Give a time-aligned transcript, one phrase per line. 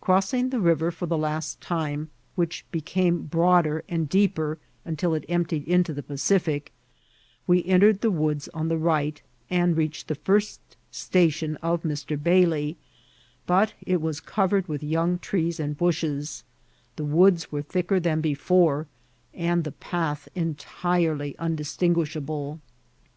[0.00, 5.24] Crossing the river for the last time, which be came broader and deeper until it
[5.28, 6.68] emptied into the Pa cific,
[7.44, 10.60] we entered the woods on the rig^t, and reached the first
[10.92, 12.16] station of Mr.
[12.16, 12.76] Bailey;
[13.48, 16.44] but it was covered with young trees and bushes;
[16.94, 18.86] the woods were thicker than before,
[19.34, 22.60] and the path entirely undistinguishable.